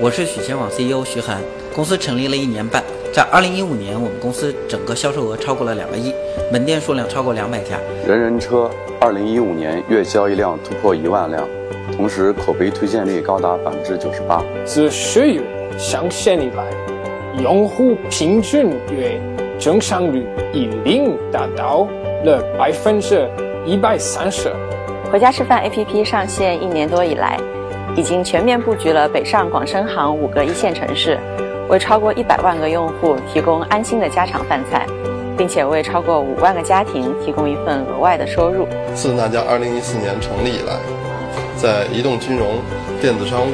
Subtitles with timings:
[0.00, 1.42] 我是许前网 CEO 徐涵。
[1.74, 6.14] 公司成立了一年半，在2015年，我们公司整个销售额超过了两个亿，
[6.52, 7.76] 门店数量超过两百家。
[8.06, 11.44] 人人车2015年月交易量突破一万辆，
[11.96, 14.40] 同时口碑推荐率高达百分之九十八。
[14.64, 15.42] 自十月
[15.76, 16.64] 上线以来，
[17.42, 19.20] 用户平均月
[19.58, 21.88] 增长率已经达到
[22.24, 23.28] 了百分之
[23.66, 24.52] 一百三十。
[25.10, 27.38] 回家吃饭 APP 上线一年多以来，
[27.98, 31.18] 已经全面布局了北上广深杭五个一线城市。
[31.68, 34.86] 为超过一百万个用户提供安心的家常饭菜，
[35.36, 38.68] 并且为超过五万个家庭提供一份额外的收入。
[38.94, 40.78] 自那家二零一四年成立以来，
[41.56, 42.46] 在移动金融、
[43.00, 43.50] 电子商务，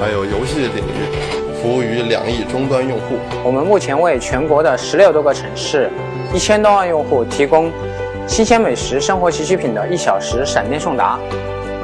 [0.00, 3.16] 还有游戏领域，服务于两亿终端用户。
[3.44, 5.90] 我们目前为全国的十六多个城市、
[6.32, 7.70] 一千多万用户提供
[8.26, 11.18] 新鲜美食、生活必需品的一小时闪电送达。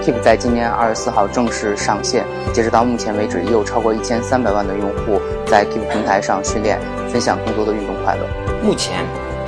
[0.09, 6.81] Keep 在今年二十四号正式上线，截止到目前为止，已有超过一千三百万的用户在 Keep 平台上训练，
[7.12, 8.23] 分享更多的运动快乐。
[8.62, 9.05] 目前，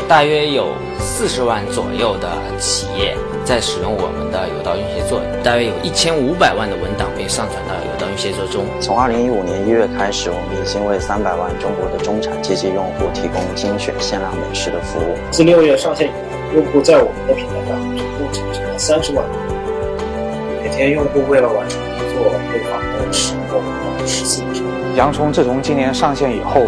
[0.06, 8.66] 大约有四十万左右的企业在使用我们的有道运协作，大约有一千五百万的文档被上传到有道运协作中。
[8.82, 15.16] 从二零一五年一月开始，我们已经为三百万中国的中产阶级用户提供精选限量美食的服务。
[15.30, 19.24] 自六月上线以来，用户在我们的平台上总共产生了三十万。
[20.70, 26.62] 每天用户为了完成一座会访问十个到十四个城洋葱自从今年上线以后，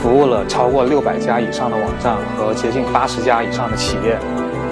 [0.00, 4.16] 服务了超过六百家以上的网站和接近八十家以上的企业。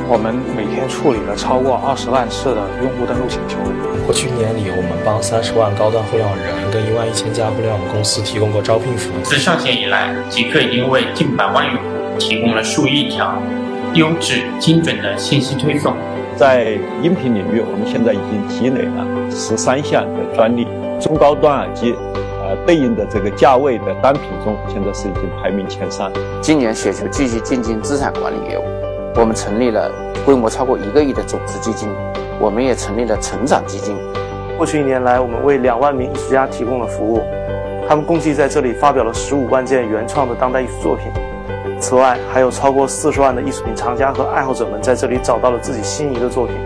[0.09, 3.59] 我们每天处理了超过二十万次的用户登录请求。
[4.07, 9.21] 过去一年里，我们帮三十万高端互联网人跟一万一千家互联网公司提供过招聘服务。
[9.25, 13.43] 自上线以来，极客已经为近百万用户提供了数亿条
[13.95, 15.93] 优质精准的信息推送。
[16.37, 20.69] 在音频领域，我们现在已经积累了十三项的专利。
[21.01, 21.95] 中高端耳机，
[22.43, 26.13] 呃，对应的这个价位的单品中，现在是已经排名前三。
[26.43, 28.63] 今年雪球继续进军资产管理业务，
[29.17, 29.91] 我们成立了
[30.27, 31.89] 规模超过一个亿的种子基金，
[32.39, 33.97] 我们也成立了成长基金。
[34.59, 37.23] 过去一年来，我们为两万名艺术家提供了服务，
[37.89, 41.11] 他们共计在这里发表了十五万件原创的当代艺术作品。
[41.79, 46.57] 此外，还有超过四十万的艺术品藏家和爱好者们在这里找到了自己心仪的作品。